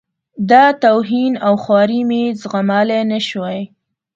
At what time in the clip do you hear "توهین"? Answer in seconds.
0.83-1.33